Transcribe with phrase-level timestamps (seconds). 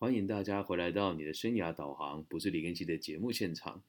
[0.00, 3.82] 欢迎大家回来到你的生涯导航，不是李根基的节目现场。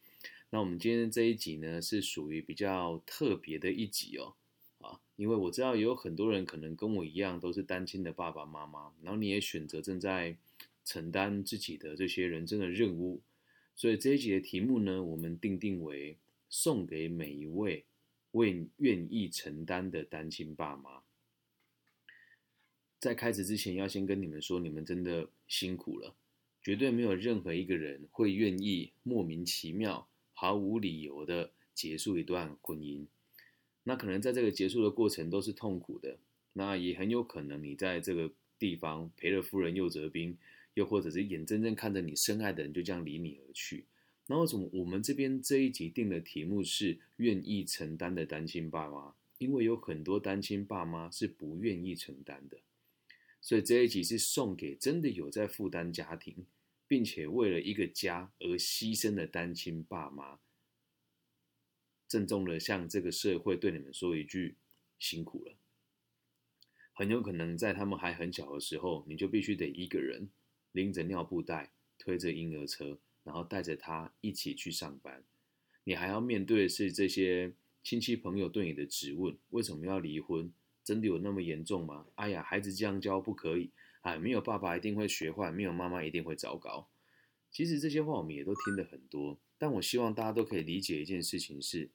[0.50, 4.33] 那我们今天这一集呢，是属于比较特别的一集哦，
[4.80, 10.36] 啊，因为我知道有很多人可能跟我一样，都是单亲的爸爸妈妈，然后你也选择正在
[10.84, 13.21] 承担自己的这些人生的任务，
[13.76, 16.18] 所以这一集的题目呢，我们定定为
[16.50, 17.86] 送给每一位
[18.32, 21.04] 为愿意承担的单亲爸妈。
[23.00, 26.13] 在开始之前，要先跟你们说，你们真的辛苦了，
[26.61, 33.05] 绝对没有任何一个人会愿意莫名其妙、毫无理由的结束一段婚姻。
[33.84, 36.20] 那可能在这个结束的过程都是痛苦的，
[36.52, 40.38] 那也很有可能你在这个地方赔了夫人又折兵，
[40.73, 43.85] 又或者是眼睁睁看着你深爱的人就这样离你而去。
[44.27, 49.16] 那为什么我们这边这一集定的题目是愿意承担的单亲爸妈？
[49.38, 52.57] 因为有很多单亲爸妈是不愿意承担的。
[53.41, 56.45] 所以这一集是送给真的有在负担家庭，
[56.88, 60.40] 并且为了一个家而牺牲的单亲爸妈，
[62.07, 64.55] 郑重的向这个社会对你们说一句
[64.97, 65.55] 辛苦了。
[66.93, 70.29] 很有可能在他们还很小的时候，你就必须得一个人
[70.73, 75.23] 拎着尿布袋，推着婴儿车，然后带着他一起去上班。
[75.85, 80.51] 你还要面对的是这些亲戚朋友对你的质问：为什么要离婚？
[80.83, 82.05] 真的有那么严重吗？
[82.16, 83.69] 哎呀，孩子这样教不可以。
[84.02, 86.88] 哎，没有爸爸一定会学坏，没有妈妈一定会糟糕。
[87.52, 91.89] 其实这些话我们也都听得很多，但我希望大家都可以理解一件事情是，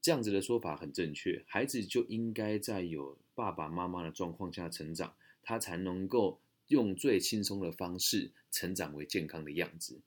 [0.00, 1.44] 这样子的说法很正确。
[1.46, 10.00] 孩子就应该在有爸爸妈妈的状况下成长，他才能够用最轻松的方式成长为健康的样子。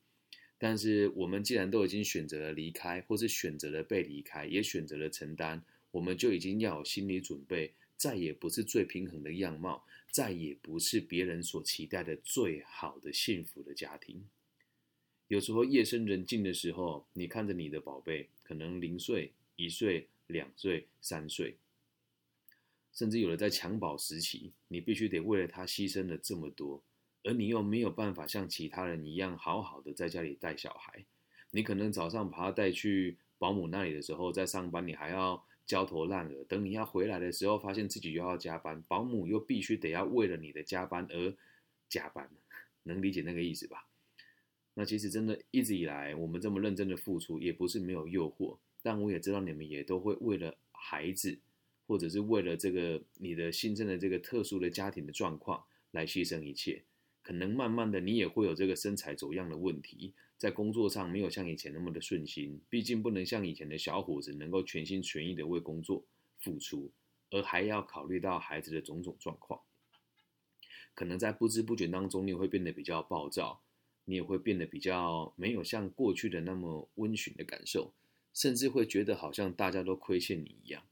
[0.57, 7.73] 但是我们既然都已经选择了离开，或是选择了被离开，也选择了承担，我们就已经要有心理准备。
[7.97, 14.25] 再也不是最平衡的样貌，再也不是别人所期待的最好的幸福的家庭。
[15.27, 21.57] 有时候夜深人静的时候，你看着你的宝贝，可能零岁、一岁、两岁、三岁，
[22.93, 26.83] 甚至有了在襁褓时期，你必须得为了他牺牲了这么多，
[27.23, 31.05] 而你又没有办法像其他人一样好好的在家里带小孩。
[31.51, 35.45] 你可能早上把他带去保姆那里的时候，在上班，你还要。
[35.65, 41.33] 焦头烂额，等你要回来的时候，发现自己又要加班，保姆又必须得要为了你的加班而
[41.89, 42.29] 加班，
[42.83, 43.87] 能理解那个意思吧？
[44.75, 51.39] 那其实真的一直以来，我们这么认真的付出，也不是没有诱惑，但我也知道你们也都会为了孩子，
[51.87, 56.83] 或者是为了这个你的新生的这个特殊的家庭的状况来牺牲一切。
[57.23, 60.13] 可能慢慢的，你也会有这个身材走样的问题。
[60.45, 66.05] 在工作上没有像以前那么的顺心，毕竟不能像以前的小伙子能够全心全意的为工作
[66.37, 66.91] 付出，
[67.31, 69.59] 而还要考虑到孩子的种种状况。
[70.93, 73.63] 可能在不知不觉当中，你会变得比较暴躁，
[74.05, 77.91] 你也会变得比较没有像过去的那么温驯的感受，
[78.31, 80.83] 甚至会觉得好像大家都亏欠你一样。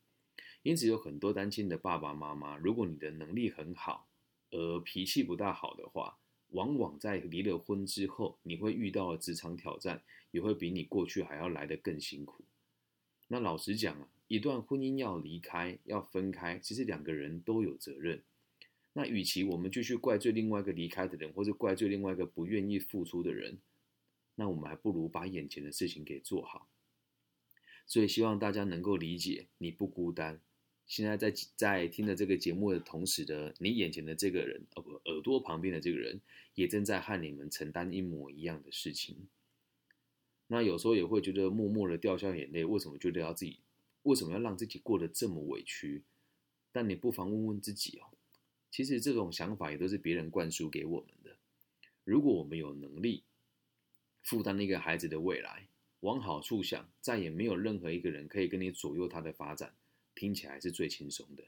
[0.64, 4.08] 因此，有很多单亲的爸爸妈妈，如果你的能力很好，
[4.50, 6.18] 而脾气不大好的话，
[6.54, 12.44] 往往在离了婚之后，你会遇到的职场挑战，也会比你过去还要来得更辛苦。
[13.28, 18.24] 那老实讲啊，一段婚姻要离开、要分开，其实两个人都有责任。
[18.94, 23.58] 那与其我们继续怪罪另外一个离开的人，或者怪罪另外一个不愿意付出的人，
[24.36, 26.70] 那我们还不如把眼前的事情给做好。
[27.88, 30.40] 所以希望大家能够理解，你不孤单。
[30.86, 36.22] 现在在在听着这个节目的同时的，你眼前的这个人，哦不，耳朵旁边的这个人，
[36.56, 39.28] 也正在和你们承担一模一样的事情。
[40.48, 43.60] 那有时候也会觉得默默的掉下眼泪，为什么觉得要自己，
[44.04, 46.04] 为什么要让自己过得这么委屈？
[46.72, 48.18] 但你不妨问问自己哦，
[48.70, 51.38] 其实这种想法也都是别人灌输给我们的。
[52.04, 53.24] 如果我们有能力
[54.22, 55.68] 负担那个孩子的未来，
[56.02, 59.74] 往好处想，再也没有任何一个人可以跟你左右他的发展。
[60.16, 61.44] 听起来是最轻松的，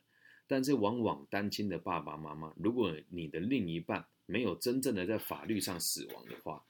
[0.47, 6.63] 但是往往单亲的爸爸妈妈，如果你的另一半没有真正的在法律上死亡的话，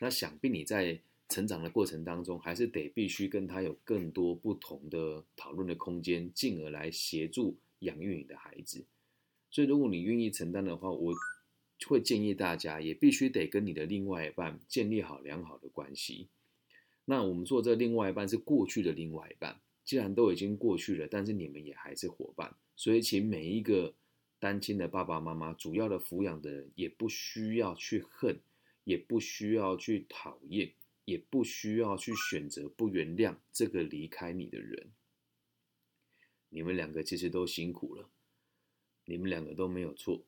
[0.00, 8.84] 那想必你在成长的过程当中，还是得必须跟他有更多不同的讨论的空间，进而来协助养育你的孩子。
[9.50, 11.14] 所以，如果你愿意承担的话，我
[11.86, 16.28] 会建议大家，也必须得跟你的另外一半建立好良好的关系。
[17.04, 19.60] 那我们做这另外一半是过去的另外一半。
[19.84, 23.94] 既然都已经过去了，但是你们也还是伙伴，所以请每一个
[24.38, 28.40] 单亲的爸爸妈妈，主要的抚养的人，也不需要去恨，
[28.84, 30.72] 也不需要去讨厌，
[31.04, 34.90] 也不需要去选择不原谅这个离开你的人。
[36.48, 38.08] 你们两个其实都辛苦了，
[39.06, 40.22] 你们两个都没有错，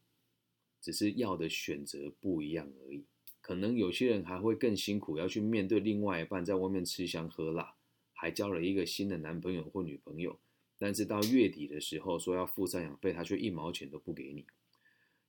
[0.81, 3.05] 只是要的选择不一样而已。
[3.41, 7.75] 可能有些人还会更辛苦，要去面对另外一半在外面吃香喝辣，
[8.15, 10.39] 还交了一个新的男朋友或女朋友，
[10.79, 14.47] 但是到月底的时候说要付赡养费，他却一毛钱都不给你。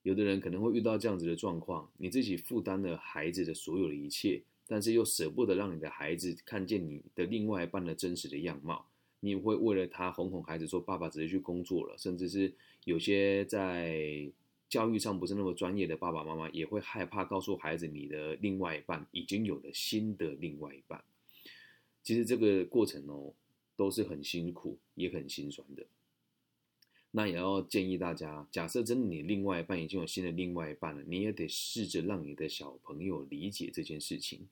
[0.03, 8.88] 有的人可能会遇到这样子的状况，你自己负担了孩子的所有的一切，但是又舍不得让你的孩子看见你的另外一半的真实的样貌，
[9.19, 12.53] 你也会为了他哄哄孩子说爸爸直接去工作了，甚至是
[12.85, 14.31] 有些在。
[14.67, 21.01] 教育上不是那么专业的爸爸妈妈也会害怕告诉孩子，你的另外一半已经有了新的另外一半。
[22.05, 23.33] 其实这个过程哦，
[23.75, 25.83] 都是很辛苦也很心酸的。
[27.09, 34.47] 那也要建议大家，假设真的你另外一半已经有新的另外一半了，你也得试着让你的小朋友理解这件事情。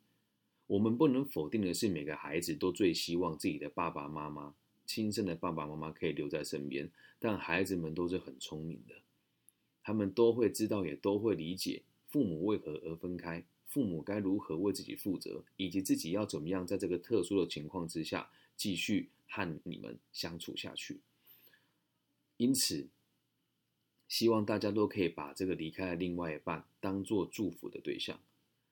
[0.65, 4.55] 我们不能否定的是，每个孩子都最希望自己的爸爸妈妈、
[4.87, 6.89] 亲生的爸爸妈妈可以留在身边，
[7.19, 8.95] 但孩子们都是很聪明的。
[9.83, 13.43] 他们都会知道，也都会理解父母为何而分开，
[13.73, 20.99] 父母该如何为自己负责，以及自己要怎么样在这个特殊的情况之下继续和你们相处下去。
[22.37, 22.87] 因此，
[24.07, 28.19] 希望大家都可以把这个离开的另外一半当做祝福的对象。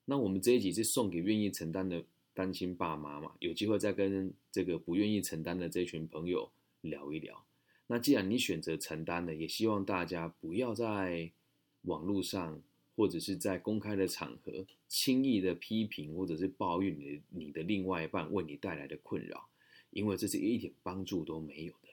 [0.06, 2.06] 那我们这一集是送给愿意承担的
[2.36, 3.34] 单亲爸妈嘛？
[3.40, 6.52] 有机会再跟这个不愿意承担的这群朋友
[6.82, 7.44] 聊一聊。
[7.88, 11.32] 那既然你选择承担了，也希望大家不要在
[11.84, 12.62] 网络上
[12.96, 19.50] 或者是在公开的场合轻易的批评或者是抱怨你你的另外一半为你带来的困扰，
[19.90, 21.90] 因为这是一点帮助都没有的。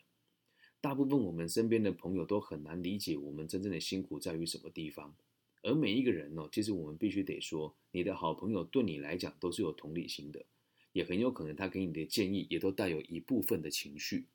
[0.81, 5.15] 大部分我们身边的朋友都很难理解我们真正的辛苦在于什么地方，
[5.63, 10.45] 而每一个人呢，其实我们必须得说，你的好朋友对你来讲都是有同理心的，
[10.93, 14.27] 也很有可能他给你的建议也都带有一部分的情绪。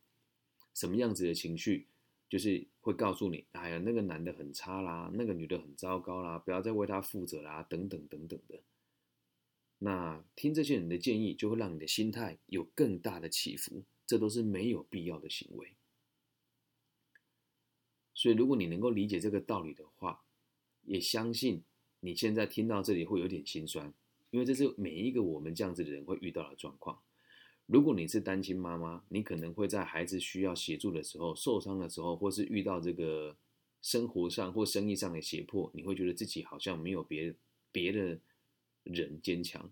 [0.74, 1.86] 什么样子的情绪，
[2.34, 8.60] 就是会告诉你，哎呀，那个男的很差啦，那个女的很糟糕啦，不要再为他负责啦，等等等等的。
[9.78, 15.74] 那听这些人的建议，就会让你的心态有更大的起伏，这都是没有必要的行为。
[18.16, 20.24] 所以，如果你能够理解这个道理的话，
[20.86, 21.62] 也相信
[22.00, 23.94] 你现在听到这里会有点心酸，
[24.32, 27.00] 因为这是每一个我们这样子的人会遇到的状况。
[27.74, 33.36] 如果你是单亲妈妈，你可能会在孩子需要协助的时候、受伤的时候，或是遇到这个
[33.82, 37.34] 生活上或生意上的胁迫，你会觉得自己好像没有别
[37.72, 38.20] 别的
[38.84, 39.72] 人坚强。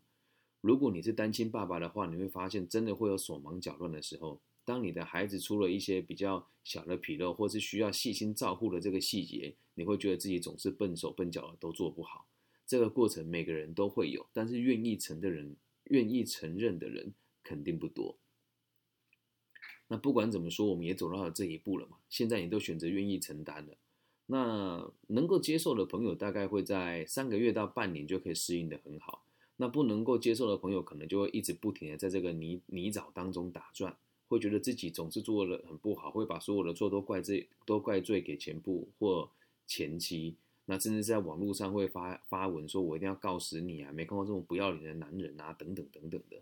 [0.61, 4.41] 如果你是单亲爸爸的话，你会发现真的会有手忙脚乱的时候。
[4.65, 12.25] 当你的孩子出了一些比较小的纰漏，或是需要细心照顾的这个细节，你会觉得自己总是笨手笨脚的，都做不好。
[12.65, 17.13] 这个过程每个人都会有，但是愿意承的人、愿意承认的人。
[17.43, 18.17] 肯定不多。
[19.87, 21.97] 那不管怎么说，我们也走到了这一步了嘛。
[22.09, 23.75] 现在你都选择愿意承担了，
[24.27, 29.25] 那能够接受的朋友大概会在三个月到半年就可以适应的很好。
[29.57, 33.95] 那不能够接受的朋友，可能就会一直不停的在这个泥泥沼当中打转，
[34.27, 39.29] 会觉得自己总是做了很不好，会把所有的错都怪罪都怪罪给前部或
[39.67, 40.35] 前妻。
[40.65, 43.91] 那甚至在网络上会发发文说：“我一定要告死你啊！
[43.91, 46.37] 没看过这种不要脸的男人啊！”等等等等的。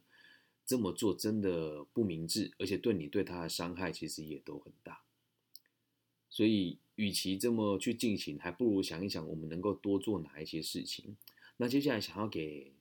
[0.70, 5.02] 这么做真的不明智，而且对你对他的伤害其实也都很大。
[6.30, 11.18] 所以，与其这么去进行，还不如想一想，我们能够多做哪一些事情。
[11.58, 12.72] 那接下来想要给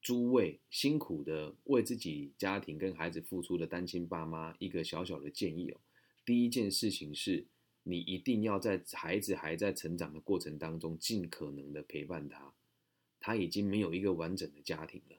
[0.00, 5.78] 诸位辛苦的为自己家庭跟孩子付出的单亲爸妈一个小小的建议哦。
[6.24, 7.44] 第一件事情是，
[7.82, 12.54] 你一定要在孩子还在成长的过程当中，尽可能的陪伴他。
[13.20, 15.16] 他已经没有一个完整的家庭了。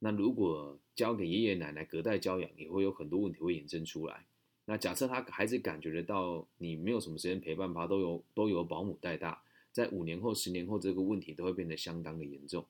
[0.00, 4.26] 那如果交给爷爷奶奶隔代教养，也会有很多问题会衍生出来。
[4.64, 9.42] 那假设他孩子感觉得到你没有什么时间陪伴他，都有都有保姆带大，
[9.72, 12.66] 在五年后、十年后，这个问题都会变得相当的严重。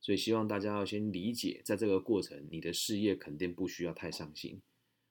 [0.00, 4.60] 所以希望大家要先理解，在这个过程，你的事业肯定不需要太上心。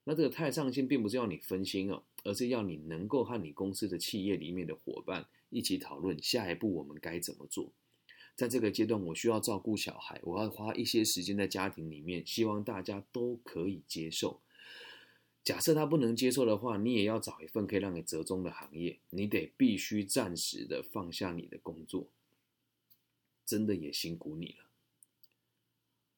[0.06, 7.72] 那这个太上心，并不是要你分心哦，而是要你能够和你公司的企业里面的伙伴一起讨论下一步我们该怎么做。
[8.40, 14.40] 在这个阶段，我需要照顾小孩，我要花一些时间在家庭里面，希望大家都可以接受。
[15.44, 22.08] 假设他不能接受的话，你也要找一份可以让你折中的行业，你得必须暂时的放下你的工作，
[23.46, 24.70] 真的也辛苦你了。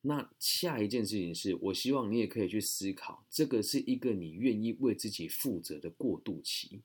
[0.01, 6.82] 那下一件事情是，我希望你也可以去思考，这个是一个你愿意为自己负责的过渡期。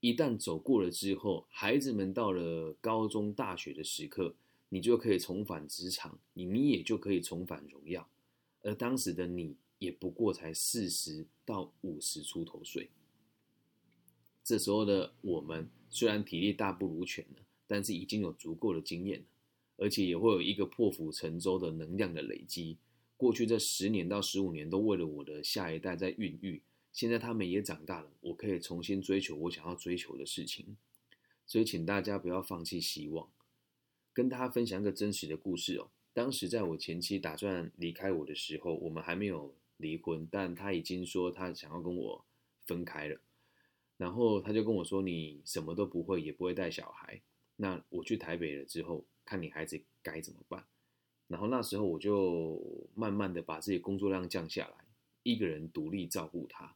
[0.00, 4.34] 一旦走过了之后，孩子们到了高中、大学的时刻，
[4.72, 8.08] 你就可以重返职场，你你也就可以重返荣耀。
[8.62, 12.88] 而当时的你也不过才四十到五十出头岁。
[14.42, 19.26] 这时候的我们虽然体力大不如前了，但是已经有足够的经验了。
[19.76, 22.78] 而且也会有一个破釜沉舟的能量的累积。
[23.18, 26.62] 过去这十年到十五年都为了我的下一代在孕育，
[26.92, 30.78] 现在他们也长大了，我可以重新追求我想要追求的事情。
[31.46, 33.28] 所以，请大家不要放弃希望。
[34.12, 35.90] 跟大家分享一个真实的故事哦。
[36.12, 42.24] 当时在我前妻打算离开我的时候，我们还没有离婚，但他已经说他想要跟我
[42.66, 43.18] 分开了。
[43.96, 47.22] 然后他就跟我说：“你什么都不会，也不会带小孩。
[47.56, 50.64] 那我去台北了之后，看你孩子该怎么办。”
[51.28, 54.84] 然后那时候我就慢慢的把自己工作量降下来，
[55.22, 56.74] 一个人独立照顾他。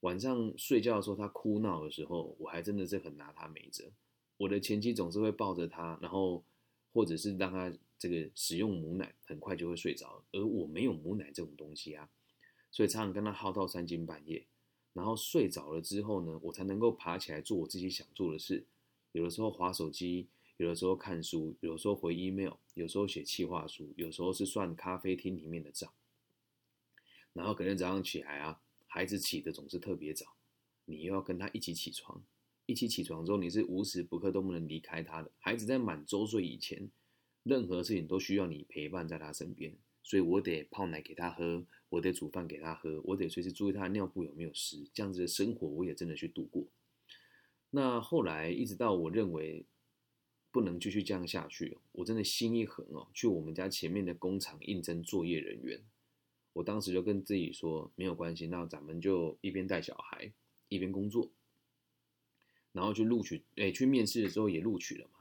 [0.00, 3.92] 晚上睡觉的时候，他哭闹的时候，我还真的是很拿他没辙。
[4.38, 6.42] 我的前妻总是会抱着他，然后
[6.92, 7.72] 或者是让他。
[7.98, 12.10] 这个使用母奶很快就会睡着，而我没有母奶这种东西啊，
[12.72, 14.44] 所以常常跟他耗到三更半夜，
[14.92, 18.66] 然后睡着了之后呢，我才能够爬起来做我自己想做的事。
[19.12, 25.88] 有的时候划手机，有的时候看书，有的时候回 email，有时候写企划书，有时候是算咖啡厅里面的账。
[27.32, 30.34] 然后可能早上起来啊，孩子起的总是特别早，
[30.86, 32.20] 你又要跟他一起起床，
[32.66, 35.30] 一起起床之后，你是无时不刻都不能离开他的。
[35.38, 36.90] 孩子在满周岁以前。
[37.44, 46.64] 任何事情都需要你陪伴在他身边，所以我得泡奶给他喝，我得煮饭给他喝，我得随时注意他的尿布有没有湿，这样子的生活我也真的去度过。
[47.70, 49.66] 那后来一直到我认为
[50.52, 55.82] 不能继续这样下去，我真的心一横哦，去我们家前面的工厂应征作业人员。
[56.52, 60.32] 我当时就跟自己说，没有关系，那咱们就一边带小孩
[60.68, 61.28] 一边工作，
[62.72, 65.20] 然后去录取，哎，去面试的时候也录取了嘛。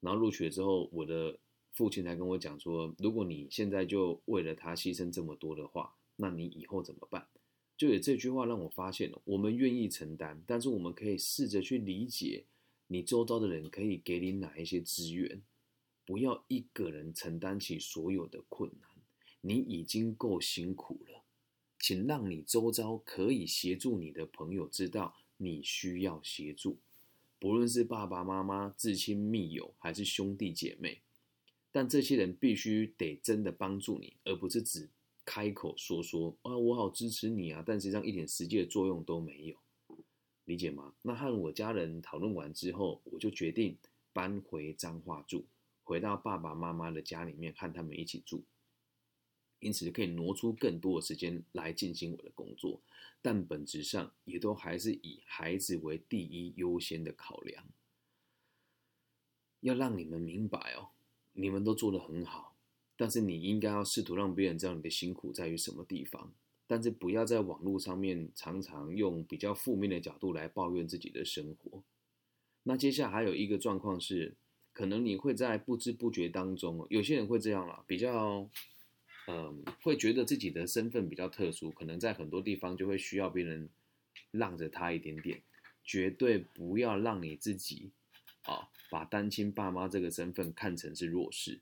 [0.00, 1.38] 然后录取了之后，我的。
[1.70, 7.28] 父亲才跟我讲说，如果你现在就为了他牺牲这么多的话，那你以后怎么办？
[7.76, 12.46] 就有这句话让我发现了，我们愿意承担，但是我们可以试着去理解
[12.88, 15.40] 你周遭的人可以给你哪一些资源，
[16.04, 18.90] 不要一个人承担起所有的困难。
[19.40, 21.22] 你已经够辛苦了，
[21.78, 26.78] 请让你周遭可以协助你的朋友知道你需要协助，
[27.38, 31.00] 不论是爸爸妈妈、至亲密友，还是兄弟姐妹。
[31.70, 34.88] 但这些人必须得真的帮助你，而不是只
[35.24, 39.56] 开口说说啊，我好支持你啊，但实际上一点实际的作用都没有，
[40.44, 40.94] 理解吗？
[41.02, 43.76] 那和我家人讨论完之后，我就决定
[44.12, 45.44] 搬回彰化住，
[45.84, 48.42] 回到爸爸妈妈的家里面和他们一起住，
[49.60, 52.80] 因此可以挪出更多的时间来进行我的工作，
[53.20, 57.64] 但本质上也都还是以孩子为第一优先的考量，
[59.60, 60.88] 要让你们明白哦。
[61.32, 62.56] 你们都做得很好，
[62.96, 66.32] 但是你应该要试图让别人知道你的辛苦在于什么地方。
[66.66, 71.82] 但是不要在网络上面常常用比较负面的角度来抱怨自己的生活。
[72.64, 74.34] 那接下来还有一个状况是，
[74.74, 78.46] 可能你会在不知不觉当中，有些人会这样了，比较，
[79.28, 83.68] 嗯，会觉得自己的身份比较特殊，可能在很多地方就会需要别人
[84.30, 85.42] 让着他一点点。
[85.84, 87.90] 绝对不要让你自己，
[88.42, 88.68] 啊。
[88.90, 91.60] 把单亲爸妈这个身份看成是弱势，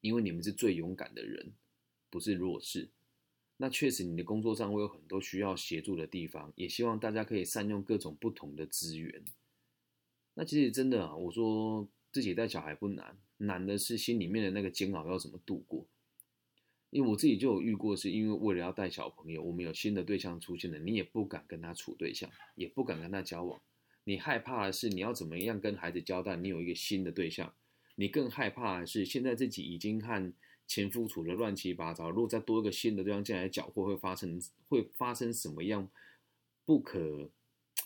[0.00, 1.52] 因为你们是最勇敢的人，
[2.10, 2.88] 不是弱势。
[3.56, 9.24] 那确实，你的工作上会有很多需要协助的地方，也希望大家可以善用各种不同的资源。
[10.34, 15.84] 那其实真的啊，我说自己带小孩不难，难的是心里面的那个煎熬要怎么度过。
[16.94, 23.60] 因为我自己就有遇过，是因为为了要带小朋友，我们有新的对象出现了，你也不敢跟他处对象，也不敢跟他交往。
[24.04, 26.36] 你害怕的是你要怎么样跟孩子交代？
[26.36, 27.52] 你有一个新的对象，
[27.96, 30.32] 你更害怕的是现在自己已经和
[30.68, 32.08] 前夫处的乱七八糟。
[32.10, 35.90] 如果再多一个新的对象进来搅和，会发生会发生什么样
[36.64, 37.28] 不可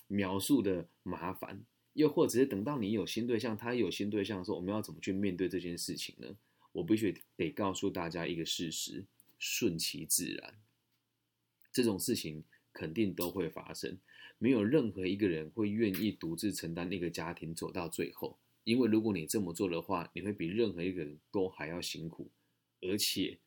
[0.05, 1.65] 描述的麻烦？
[1.93, 6.27] 又或者是等到你有新对象，他有新对象的时候，我们要怎么去面对这件事情呢？
[6.79, 9.05] 我必须得告诉大家一个事实：
[9.37, 10.55] 顺其自然，
[11.73, 13.97] 这种事情肯定都会发生。
[14.37, 22.31] 没有任何一个人会愿意独自承担一个家庭走到最后，因为如果你这么做的话，你会比任何一个人都还要辛苦，
[22.81, 23.37] 而且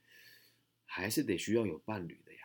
[0.85, 2.41] 还是得需要有伴侣的呀，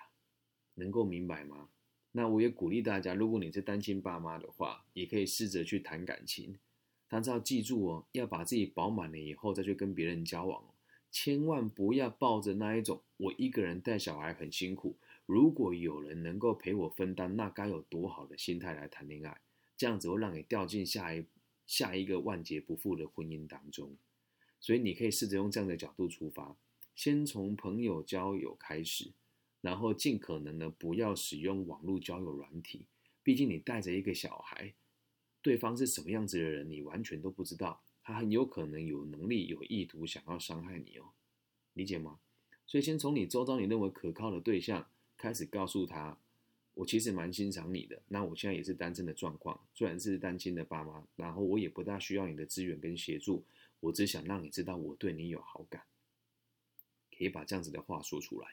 [0.75, 1.67] 能够明白吗？
[2.13, 6.57] 那我也鼓励大家，如果你是单亲爸妈的话，也可以试着去谈感情，
[7.09, 10.73] 但是要记住哦，要把自己饱满了以后再去跟别人交往哦，
[11.19, 14.99] 千万不要抱着那一种我一个人带小孩很辛苦。
[15.25, 19.41] 如果有人能够陪我分担，那该有多好的心态来谈恋爱？
[19.75, 21.25] 这样子会让你掉进下一
[21.65, 23.97] 下一个万劫不复的婚姻当中。
[24.59, 26.55] 所以你可以试着用这样的角度出发，
[26.93, 29.11] 先从朋友交友开始，
[29.61, 32.85] 然后尽可能的不要使用网络交友软体。
[33.23, 34.75] 毕竟你带着一个小孩，
[35.41, 37.81] 对方是什么样子的人，你完全都不知道。
[38.07, 41.09] 他很有可能有能力、有意图想要伤害你哦，
[41.73, 42.19] 理解吗？
[42.65, 44.87] 所以先从你周遭你认为可靠的对象
[45.17, 46.17] 开始告诉他，
[46.73, 48.01] 我其实蛮欣赏你的。
[48.07, 53.43] 那我现在也是单身的状况，虽然是单亲的爸妈，然后我也不大需要你的资源跟协助，
[53.81, 55.83] 我只想让你知道我对你有好感，
[57.17, 58.47] 可以把这样子的话说出来。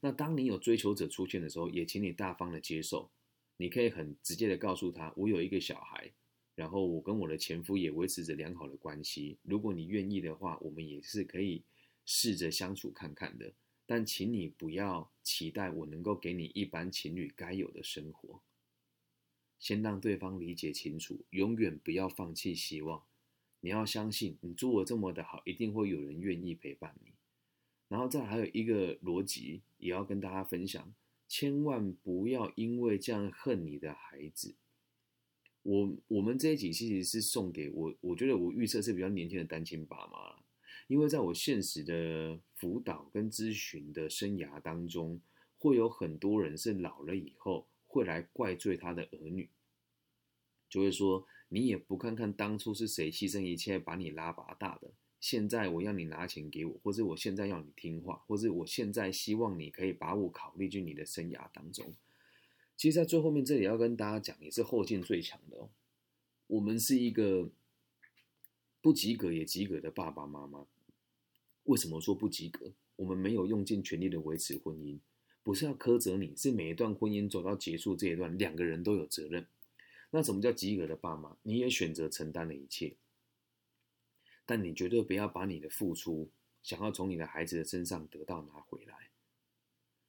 [0.00, 3.10] 那当你有追求者出现的时候，也请你大方的接受。
[3.58, 6.10] 你可以很直接的告诉他，我有一个小孩，
[6.54, 9.38] 然后我跟我的前夫也维持着良好的关系。
[9.42, 11.62] 如果你愿意的话，我们也是可以
[12.04, 13.52] 试着相处看看的。
[13.86, 18.40] 但请你不要期待我能够给你一般情侣该有的生活。
[19.58, 23.02] 先让对方理解清楚，永远不要放弃希望。
[23.60, 27.12] 你要相信，你做的这么的好，一定会有人愿意陪伴你。
[27.88, 30.94] 然后再还有一个逻辑，也要跟大家分享：
[31.28, 34.54] 千万不要因为这样恨你的孩子。
[35.64, 40.42] 我我们这一集其实是送给我，我觉得我预测是比较年轻的单亲爸妈了
[40.86, 45.20] 因为在我现实的辅导跟咨询的生涯当中，
[45.58, 49.48] 会有很多人是老了以后会来怪罪他的儿女，
[50.68, 54.92] 就会说你也不看看当初是谁牺牲一切把你拉拔大的。
[55.18, 61.94] 现在我要你拿钱给我，或者我现在要你听话，或者我现在希望你可以把我考虑进你的生涯当中。
[62.76, 65.70] 其实，在最后面这里要跟大家讲，也是后劲最强的哦。
[66.46, 67.48] 我们是一个
[68.80, 70.66] 不及格也及格的爸爸妈妈。
[71.64, 72.72] 为什么说不及格？
[72.96, 74.98] 我们没有用尽全力的维持婚姻，
[75.42, 79.46] 不是要苛责你，是每一段婚姻走到结束这一段，两个人都有责任。
[80.10, 81.36] 那什么叫及格的爸妈？
[81.42, 82.96] 你也选择承担了一切。
[84.44, 86.30] 但你绝对不要把你的付出
[86.62, 89.03] 想要从你的孩子的身上得到拿回来。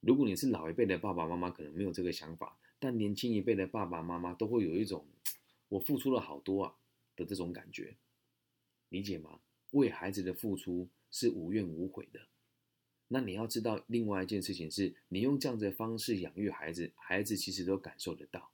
[0.05, 5.03] 如果你是老一辈的爸爸妈妈，可能没有这个想法，但年轻一辈的爸爸妈妈都会有一种
[5.67, 6.75] 我付出了好多啊
[7.15, 7.95] 的这种感觉，
[8.89, 9.39] 理解吗？
[9.71, 12.19] 为孩子的付出是无怨无悔的。
[13.07, 18.51] 那你要知道，另外一件事情是，你用这样的方式养育孩子，孩子其实都感受得到。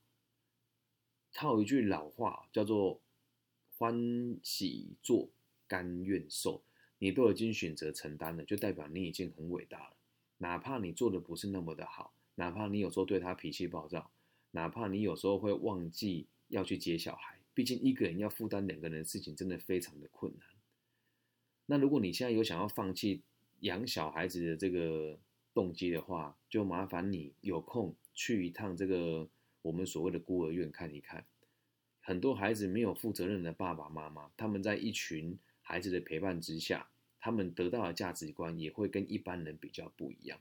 [1.33, 3.01] 套一句老话叫做
[3.77, 5.29] “欢喜做”。
[5.67, 6.63] 甘愿受，
[6.97, 9.95] 你都已经选择承担了，就代表你已经很伟大了。
[10.41, 14.10] 哪怕你做的不是那么的好，哪怕你有时候对他脾气暴躁，
[14.49, 20.47] 哪怕你有时候会忘记要去接小孩，毕竟一个人要负担两个人的事情，真的非常的困难。
[21.67, 23.21] 那如果你现在有想要放弃
[23.60, 25.19] 养小孩子的这个
[25.54, 29.30] 动机的话，就麻烦你有空去一趟这个
[29.62, 31.25] 我们所谓的孤儿院看一看。
[32.01, 35.39] 很多孩子没有负责任的爸爸妈妈，他们在一群。
[35.63, 36.89] 孩子的陪伴之下，
[37.21, 40.39] 他们得到的价值观也会跟一般人比较不一样，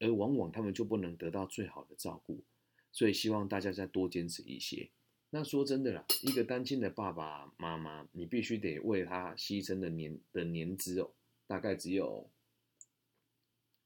[0.00, 2.42] 而往往他们就不能得到最好的照顾，
[2.90, 4.88] 所以希望大家再多坚持一些。
[5.30, 11.10] 那说真的啦，一个单亲的爸爸妈妈，你必须得为他牺牲的年的年资哦，
[11.46, 12.30] 大概只有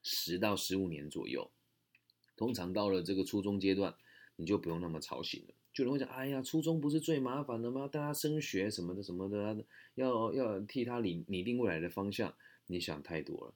[0.02, 1.50] 十到十五年左右。
[2.36, 3.96] 通常到了这个初中阶段，
[4.36, 5.54] 你就不用那么操心了。
[5.82, 7.88] 有人会讲：“哎呀，初中不是最麻烦的吗？
[7.88, 9.64] 大家升学什么的什么的，
[9.94, 12.34] 要要替他拟拟定未来的方向。
[12.66, 13.54] 你想太多了，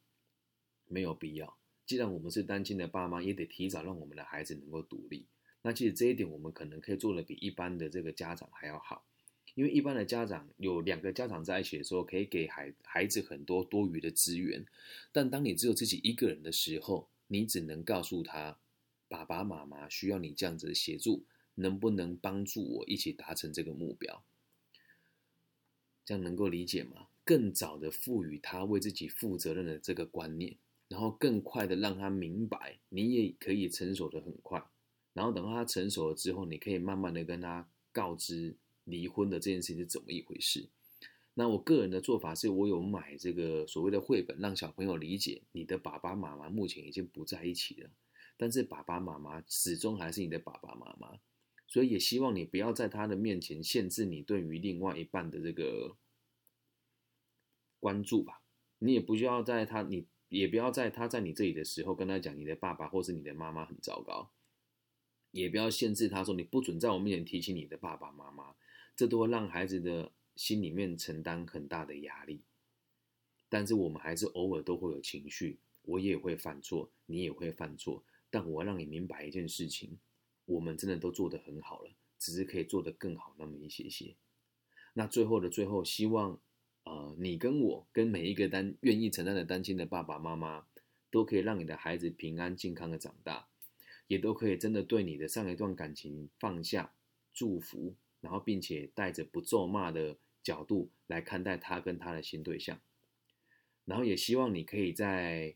[0.89, 1.57] 没有必要。
[1.85, 5.27] 既然我们是单亲的爸妈，也得提早让我们的孩子能够独立。
[5.63, 9.05] 那其实这一点，我们可能可以做的比一般的这个家长还要好。
[9.55, 14.65] 因为一般的家长有两个家长在一起的时候，可以给孩孩子很多多余的资源。
[15.11, 18.57] 但当你只有自己一个人的时候，你只能告诉他，
[19.09, 24.25] 爸爸妈妈需要你这样子的协助。”能不能帮助我一起达成这个目标？
[26.05, 27.09] 这样能够理解吗？
[27.25, 30.57] 更早的赋予他为自己负责任的这个观念，
[30.89, 34.61] 然后更快的让他明白，你也可以成熟的很快。
[35.13, 40.69] 然后等到他成熟了之后，你可以慢慢的跟他告知离婚的这件事情是怎么一回事。
[41.35, 47.91] 那我个人的做法是，我有买这个所谓的绘本，让小朋友理解，你的爸爸妈妈目前已经不在一起了，
[48.37, 51.19] 但是爸爸妈妈始终还是你的爸爸妈妈。
[51.73, 55.97] 所以也希望你不要在他的面前限制你对于另外一半的这个
[57.81, 58.43] 关注吧。
[58.79, 64.31] 你也不需要在他，你也不要在他在你这里的时候跟他讲你的爸爸或是你的妈妈很糟糕，
[65.31, 68.55] 也不要限制他说你不准在我面前提起你的爸爸妈妈，
[68.95, 72.43] 这都会让孩子的心里面承担很大的压力。
[73.49, 79.99] 但是我们还是偶尔都会有情绪，我也会犯错，你也会犯错，但我让你明白一件事情。
[80.47, 84.15] 我们真的都做得很好了，只是可以做得更好那么一些些。
[84.95, 86.39] 那最后的最后，希望
[86.85, 90.67] 呃你跟我跟每一个单愿意承担的单亲的爸爸妈妈，
[91.11, 93.49] 都可以让你的孩子平安健康的长大，
[94.07, 96.93] 也都可以真的对你的上一段感情放下
[97.33, 102.81] 祝福，然后并且带着不咒骂的角度来看待他跟他的新对象，
[103.85, 105.55] 然后也希望你可以在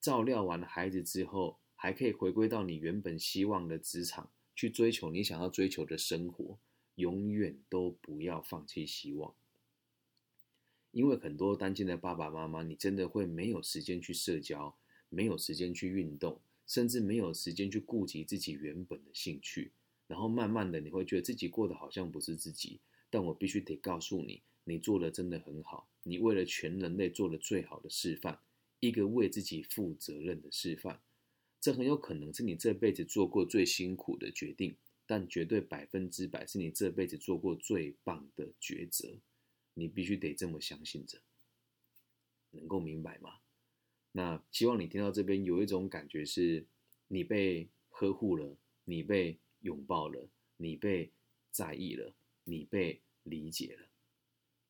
[0.00, 6.58] 照料完孩子之后，还可以回归到你原本希望的职场，去追求你想要追求的生活，
[6.96, 9.34] 永远都不要放弃希望。
[10.90, 14.76] 因为很多单亲的爸爸妈妈，你真的会没有时间去社交，
[15.08, 19.72] 没有时间去运动，甚至没有时间去顾及自己原本的兴趣，
[20.06, 22.78] 然后慢慢的你会觉得自己过得好像不是自己。
[23.08, 28.38] 但我必须得告诉你，你做的真的很好，你为了全人类做了最好的示范，
[28.80, 31.00] 一个为自己负责任的示范。
[31.60, 39.18] 这很有可能是你这辈子做过最辛苦的决定，但绝对百分之百是你这辈子做过最棒的抉择。
[39.74, 41.20] 你必须得这么相信着，
[42.50, 43.40] 能够明白吗？
[44.12, 46.66] 那希望你听到这边有一种感觉是，
[47.08, 51.12] 你被呵护了，你被拥抱了，你被
[51.50, 52.12] 在意了，
[52.44, 53.86] 你被理解了。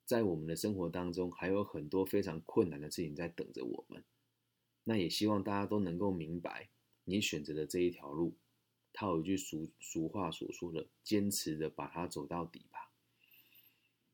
[0.05, 4.05] 在我们的生活当中，还有很多非常困难的事情在等着我们。
[4.85, 6.68] 那也希望大家都能够明白，
[7.10, 8.34] 你选择的这一条路，
[8.92, 12.92] 它有一句俗俗话所说的：“坚持的把它走到底吧。”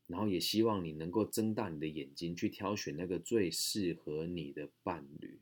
[0.09, 5.41] 然后也希望你能够睁大你的眼睛，去挑选那个最适合你的伴侣。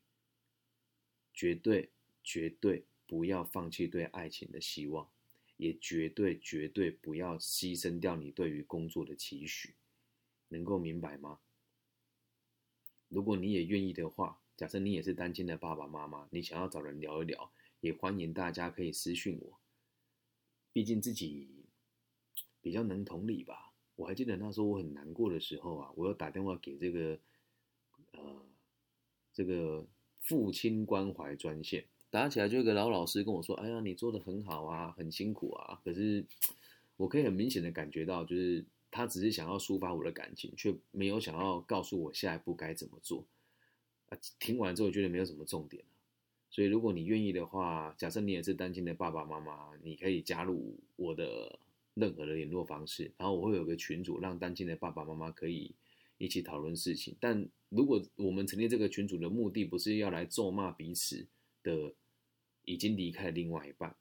[1.32, 1.90] 绝对
[2.22, 5.08] 绝对不要放弃对爱情的希望，
[5.56, 9.74] 也绝对绝对不要牺牲掉你对于工作的期许。
[10.48, 11.40] 能够明白吗？
[13.08, 19.58] 如果你也愿意的话，假设你也是单亲的爸爸妈妈，你想要找人聊一聊，也欢迎大家可以私讯我。
[20.72, 21.48] 毕竟自己
[22.60, 23.72] 比较能同理吧。
[23.96, 27.18] 我还记得那时候我很难过的时候啊，我要打电话给这个，
[28.12, 28.42] 呃，
[29.32, 29.86] 这个
[30.20, 36.24] 父亲关怀专线，打起来就有个老老师跟我说：“哎呀，你做的很好啊，很辛苦啊。”可是
[36.96, 43.24] 我可以很明显的感觉到，就是他只是想要抒发我的感情，却没有想要告诉我下一步该怎么做。
[44.38, 45.84] 听完之后觉得没有什么重点
[46.50, 51.58] 所以如果你愿意的话，假设你也是单亲的爸爸妈妈，你可以加入我的。
[51.96, 55.72] 任何的联络方式，然后我会有个群组，让单亲的爸爸妈妈可以
[56.18, 57.14] 一起讨论事情。
[57.20, 61.24] 但如果我们成立这个群组的目的不是要来咒骂彼此
[61.62, 61.94] 的
[62.64, 63.94] 已经离开另外一半，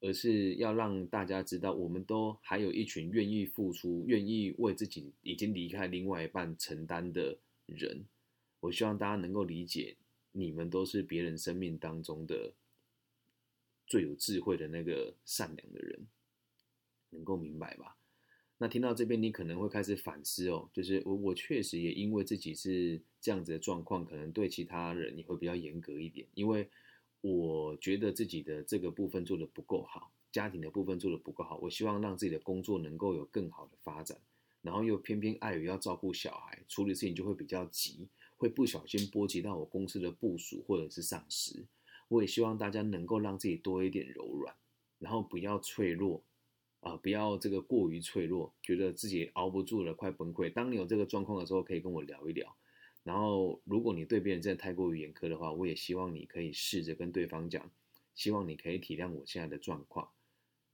[0.00, 8.06] 而是要让大家知道，我们都还有一群愿意付出、愿意为自己已经离开另外一半承担的人。
[8.60, 9.96] 我希望大家能够理解，
[10.32, 12.52] 你们都是别人生命当中的
[13.86, 16.06] 最有智慧的那个善良的人。
[17.12, 17.96] 能够明白吧？
[18.58, 26.70] 那听到这边，你可能会开始反思哦，就是我我确实也因为自己是这样子的状况，可能对其他人也会比较严格一点，因为
[27.20, 34.16] 我觉得自己的这个部分做的不够好，家庭的部分做的不够好，我希望让自己的工作能够有更好的发展，
[34.62, 38.06] 然后又偏偏碍于要照顾小孩，处理事情就会比较急，
[38.40, 41.66] 会不小心波及到我公司的部署或者是上司。
[42.08, 44.56] 我也希望大家能够让自己多一点柔软，
[44.98, 46.24] 然后不要脆弱。
[46.80, 50.50] 啊，不要这个过于脆弱，觉得自己熬不住了，快崩溃。
[50.50, 52.56] 当你有这个状况的时候，可以跟我聊一聊。
[53.02, 57.70] 然后，如果你对别人真的太过于严苛的话，我也希望你可以试着跟对方讲，
[58.14, 60.08] 希望你可以体谅我现在的状况。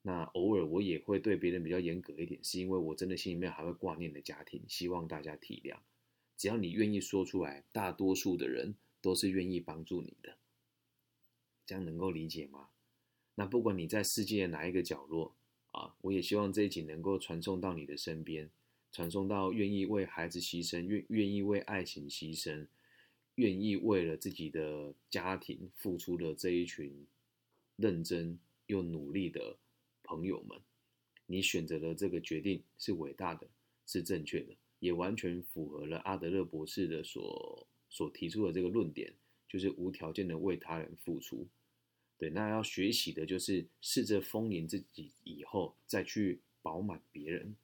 [0.02, 5.76] 那偶尔我也会对别人比较严格一点，是因为我真的心里面还会挂念的家庭，希望大家体谅。
[6.36, 10.36] 只要你愿意说出来，大多数的人都是愿意帮助你的。
[11.64, 12.68] 这样能够理解吗？
[13.34, 15.34] 那不管你在世界哪一个角落。
[15.72, 18.48] 啊，我也希望这一集能够传送到你的身边，
[18.92, 22.66] 传送到愿意为孩子牺牲、愿愿意为爱情牺牲、
[23.34, 27.06] 愿意为了自己的家庭付出的这一群
[27.76, 29.58] 认真又努力的
[30.02, 30.58] 朋友们。
[31.26, 33.46] 你选择的这个决定是伟大的，
[33.84, 39.12] 是正确的，也完全符合了阿德勒博士的所所提出的这个论点，
[39.48, 41.46] 就是无条件的为他人付出。
[42.18, 47.56] 对，那要学习的就是试着丰盈自己，以后再去饱满别人，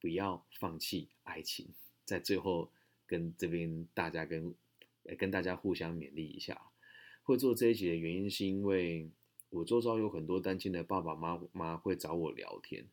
[0.00, 1.66] 不要放弃爱情。
[2.04, 2.70] 在最后
[3.06, 4.54] 跟这边大家跟
[5.18, 6.70] 跟大家互相勉励一下。
[7.22, 9.10] 会做这一集的原因是因为
[9.50, 12.86] 我周遭有很多单亲的爸爸妈妈会找我聊天，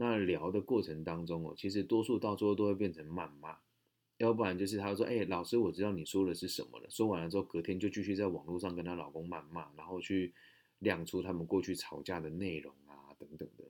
[0.00, 3.58] 那聊的过程当中哦，其实多数到最后都会变成谩骂，
[4.16, 10.32] 要不然就是他说：“哎，老师，我知道你说的是什么了。”说完了之后，隔天就继续在网络上跟她老公谩骂，然后去。
[10.82, 13.64] 亮出他们过去吵架的内容啊，等等的，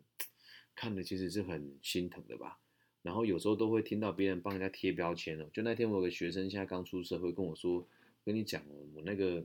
[0.77, 2.61] 看的其实是很心疼的吧。
[3.03, 5.51] 然后有时候都会听到别人帮人家贴标签哦。
[5.53, 7.85] 就那天我有个学生现在刚出社会，跟我说
[8.25, 9.45] ：“跟你讲哦，我那个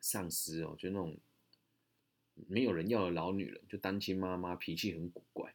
[0.00, 1.14] 上司哦，就那种
[2.48, 5.54] 没有人要的老女人，就单亲妈妈，脾气很古怪。”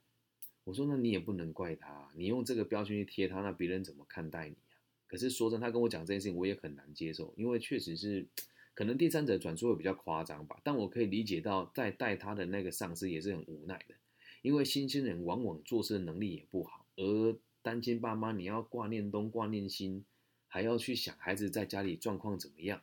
[0.67, 4.75] 我说那你也不能怪他，你用这个标签去贴他，那别人怎么看待你啊？
[5.08, 8.27] 可是说真，他跟我讲这件事情，我也很难接受，因为确实是
[8.73, 13.95] 可能第三者转述会比较夸张吧，但我可以理解到在带他的那个上司也是很无奈的，
[14.41, 20.03] 因为新鲜人往往做事能力也不好，而单亲爸妈你要挂念东挂念西，
[20.49, 22.82] 还要去想孩子在家里状况怎么样，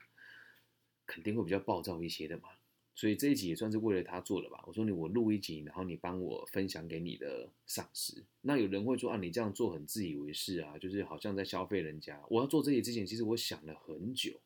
[1.04, 2.44] 肯定会比较暴躁一些的嘛。
[2.96, 4.62] 所以这一集也算是为了他做的吧。
[4.68, 8.22] 我说你我录一集，然后你帮我分享给你的上司。
[8.42, 12.22] 那有人会说啊，你这样做很自以为是啊，就是好像在消费人家。
[12.30, 14.40] 我要做这些之前，其实我想了很久，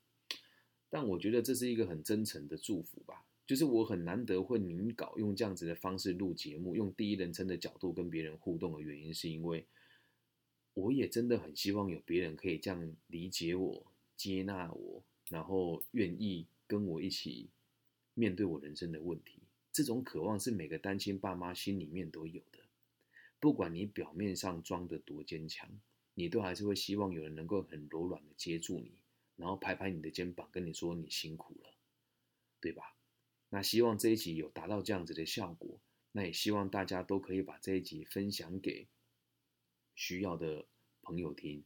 [0.88, 3.26] 但我觉得这是一个很真诚的祝福吧。
[3.46, 9.66] 就是我很难得会明搞用这样子的方式录节目，用第一人称的角度跟别人互动的原因，是因为
[10.72, 17.50] 我也真的很希望有别人可以这样理解我、接纳我，然后愿意跟我一起。
[18.18, 22.58] 面对我人生的问题，这种渴望是每个单亲爸妈心里面都有的。
[23.38, 25.70] 不管你表面上装的多坚强，
[26.14, 28.90] 你都还是会希望有人能够很柔软的接住你，
[29.36, 31.72] 然后拍拍你的肩膀，跟你说你辛苦了，
[32.60, 32.96] 对吧？
[33.50, 35.78] 那希望这一集有达到这样子的效果。
[36.10, 38.88] 那也希望大家都可以把这一集分享给
[39.94, 40.66] 需要的
[41.02, 41.62] 朋友听。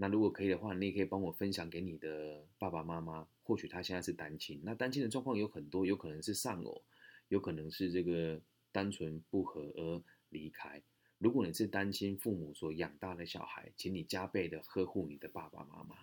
[0.00, 3.26] 那如果可以的话，你也可以帮我分享给你的爸爸妈妈。
[3.42, 6.82] 或许他现在是单亲，那单亲的状况有很多，有可能是丧偶，
[7.28, 10.80] 有可能是这个单纯不和而离开。
[11.18, 15.96] 如果你是单亲父母所养大的小孩，请你加倍的呵护你的爸爸妈妈。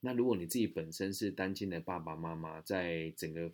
[0.00, 3.52] 那如果你自己本身是单亲的爸爸妈妈，在整个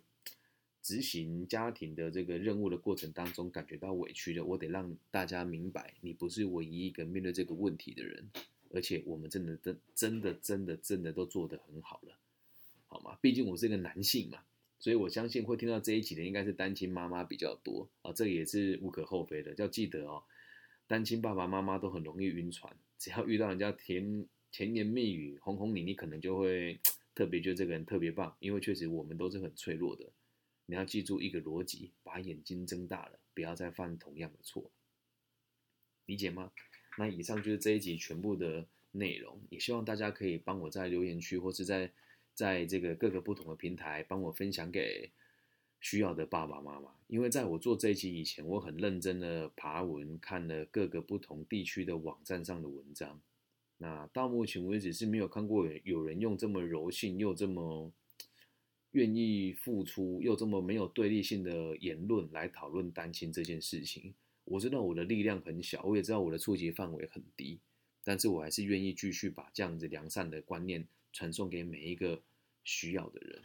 [0.81, 8.29] 执行家庭的这个任务的过程当中感觉到委屈的，我得让大家明白，你不是唯一一个面对这个问题的人。
[8.71, 12.17] 而且我们真的真真的真的真的都做得很好了，
[12.87, 13.17] 好吗？
[13.21, 14.43] 毕竟我是一个男性嘛，
[14.79, 19.53] 所以我相信会听到这一集的应该是单亲妈妈比较多啊，这也是无可厚非的。
[19.57, 20.23] 要记得哦，
[20.87, 26.79] 单亲爸爸妈妈都很容易晕船，只要遇到人家甜甜言蜜语哄哄你，你可能就会
[27.15, 30.05] 特别觉得这个人特别棒，因为确实我们都是很脆弱的。
[30.65, 34.69] 你要记住一个逻辑，把眼睛睁大了，不要再犯同样的错，
[36.05, 36.51] 理解吗？
[36.97, 41.91] 那以上就是这一集全部的内容，也希望大家可以帮我在留言区或是在
[42.33, 45.11] 在这个各个不同的平台帮我分享给
[45.79, 46.91] 需要的爸爸妈妈。
[47.07, 53.21] 因为在我做这一集以前，我很认真的爬文看了各个不同地区的网站上的文章，
[53.77, 57.91] 那到目前为止是没有看过有人用这么柔性又这么
[58.91, 64.15] 愿意付出又这么没有对立性的言论来讨论单亲这件事情。
[64.49, 67.59] 我知道我的力量很小，我也知道我的触及范围很低，
[68.03, 72.23] 但是我还是愿意继续把这样子良善的观念传送给每一个
[72.63, 73.43] 需要的人。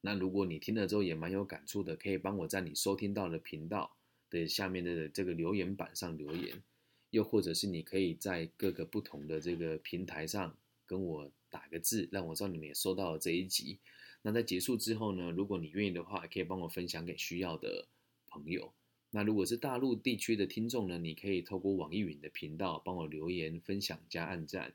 [0.00, 3.96] 那如果你听了之后也蛮有感触的，可以帮我在你收听到的频道
[4.30, 6.62] 的下面的这个留言板上留言，
[7.10, 13.78] 又或者是你可以在各个不同的这个平台上跟我打个字，让我知道你们也收到了这一集。
[14.22, 17.86] 那在结束之后呢，如果你愿意的话，可以帮我分享给需要的
[18.26, 18.72] 朋友。
[19.14, 20.96] 那如果是大陆地区的听众呢？
[20.96, 24.74] 你可以透过网易云的频道帮我留言分享加按赞。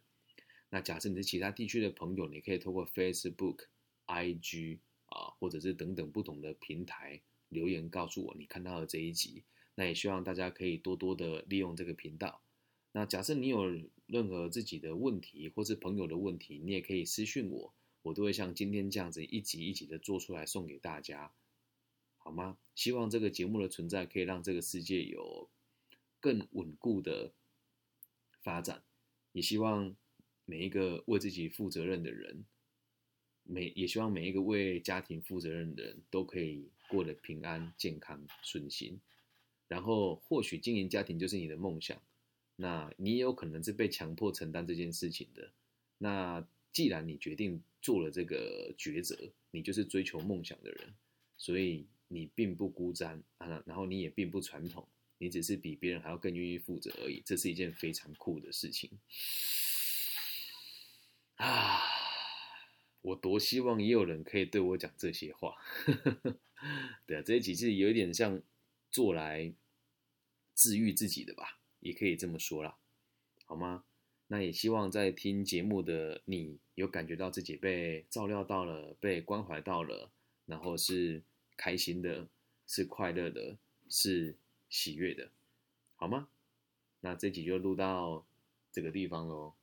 [0.69, 3.61] 那假设你是其他地区的朋友，你可以透过 Facebook、
[4.05, 7.19] IG 啊，或者是等等不同的平台
[7.49, 9.43] 留言告诉我你看到的这一集。
[9.73, 12.43] 那也希望大家可以多多的利用这个频道。
[12.91, 13.65] 那假设你有
[14.05, 17.73] 任何自己的问题或是朋友的问题，你也可以私讯我，
[18.03, 21.31] 我都会像今天这样子一集一集的做出来送给大家。
[22.27, 22.57] 好吗？
[22.75, 25.49] 希望这个节目的存在可以让这个世界有
[26.19, 27.31] 更稳固的
[28.41, 28.83] 发展，
[29.31, 29.95] 也希望
[30.43, 32.43] 每一个为自己负责任的人，
[33.43, 38.99] 每也希望每一个为家庭负责任的人都可以过得平安、健康、顺心。
[39.69, 41.97] 然后，或许经营家庭就是你的梦想，
[42.57, 45.49] 那你也有可能是被强迫承担这件事情的。
[45.97, 50.93] 那既然你决定做了这个抉择，你就是追求梦想的人，
[51.37, 51.87] 所以。
[52.09, 57.21] 你并不孤单啊，然后你也并不传统，你只是比别人还要更愿意负责而已。
[57.25, 58.89] 这是一件非常酷的事情
[61.35, 61.81] 啊！
[63.01, 65.55] 我多希望也有人可以对我讲这些话。
[67.05, 68.41] 对啊，这几次有点像
[68.89, 69.53] 做来
[70.55, 72.77] 治愈自己的吧，也可以这么说啦，
[73.45, 73.83] 好吗？
[74.27, 80.11] 那也希望在听节目的你有感觉到自己被照料到了，被关怀到了，
[80.45, 81.23] 然后是。
[81.57, 82.29] 开心的，
[82.65, 83.57] 是快乐的，
[83.89, 84.37] 是
[84.69, 85.29] 喜悦的，
[85.95, 86.29] 好吗？
[87.01, 88.25] 那这集就录到
[88.71, 89.53] 这个地方喽。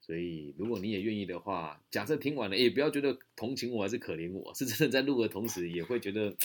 [0.00, 6.36] 所以，如果你也愿意的话，假设听完了，也不要觉得同情我还是可怜我，是真的在录的同时，也会觉得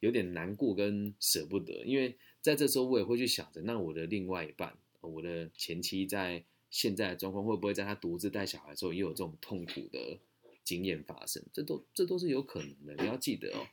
[0.00, 10.18] 有点难过跟舍不得，因为在这时候我也会去想着，那我的另外一半，我的前妻在现在的状况会不会在她独自带小孩之后也有这种痛苦的
[10.64, 11.40] 经验发生？
[11.52, 13.04] 这都这都是有可能的。
[13.04, 13.68] 你要记得哦，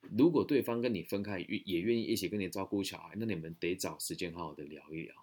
[0.00, 5.14] 如果对方跟你分开，也愿意一起跟你照顾小孩，那你们得找时间好好的聊一聊。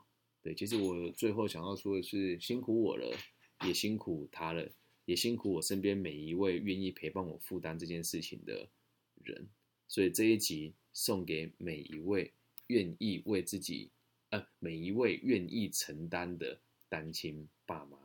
[0.42, 3.18] 对，其实我最后想要说的是，辛苦我了，
[3.66, 4.70] 也辛苦他了，
[5.06, 8.70] 也辛苦我身边每一位愿意陪伴我负担这件事情的
[9.24, 9.50] 人。
[9.88, 12.32] 所以这一集送给每一位
[12.68, 13.90] 愿意为自己，
[14.30, 17.98] 呃，每一位愿意承担的单亲爸妈，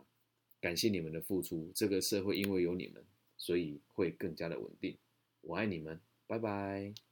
[0.61, 1.71] 感谢你们的付出。
[1.75, 3.05] 这个社会因为有你们，
[3.37, 4.97] 所以会更加的稳定。
[5.43, 7.12] 我爱你们，拜拜。